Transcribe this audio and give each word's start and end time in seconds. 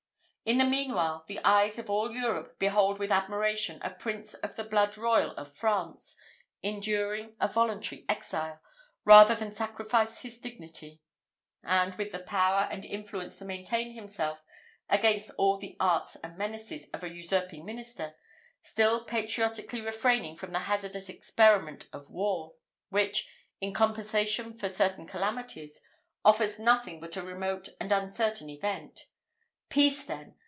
In 0.43 0.57
the 0.57 0.65
meanwhile, 0.65 1.23
the 1.29 1.39
eyes 1.45 1.79
of 1.79 1.89
all 1.89 2.11
Europe 2.13 2.59
behold 2.59 2.99
with 2.99 3.09
admiration 3.11 3.79
a 3.83 3.91
Prince 3.91 4.33
of 4.33 4.55
the 4.57 4.65
blood 4.65 4.97
royal 4.97 5.31
of 5.37 5.55
France 5.55 6.17
enduring 6.61 7.37
a 7.39 7.47
voluntary 7.47 8.03
exile, 8.09 8.59
rather 9.05 9.33
than 9.33 9.53
sacrifice 9.53 10.23
his 10.23 10.39
dignity; 10.39 10.99
and, 11.63 11.95
with 11.95 12.11
the 12.11 12.19
power 12.19 12.67
and 12.69 12.83
influence 12.83 13.37
to 13.37 13.45
maintain 13.45 13.93
himself 13.93 14.43
against 14.89 15.31
all 15.37 15.55
the 15.57 15.77
arts 15.79 16.17
and 16.17 16.37
menaces 16.37 16.87
of 16.93 17.01
an 17.05 17.15
usurping 17.15 17.63
minister, 17.63 18.13
still 18.61 19.05
patriotically 19.05 19.79
refraining 19.79 20.35
from 20.35 20.51
the 20.51 20.59
hazardous 20.61 21.07
experiment 21.07 21.87
of 21.93 22.09
war, 22.09 22.55
which, 22.89 23.25
in 23.61 23.73
compensation 23.73 24.51
for 24.51 24.67
certain 24.67 25.07
calamities, 25.07 25.79
offers 26.25 26.59
nothing 26.59 26.99
but 26.99 27.15
a 27.15 27.21
remote 27.23 27.69
and 27.79 27.93
uncertain 27.93 28.49
event. 28.49 29.05
Peace, 29.69 30.03
then! 30.03 30.35